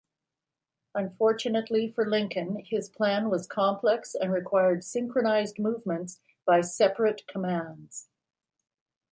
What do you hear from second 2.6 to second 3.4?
his plan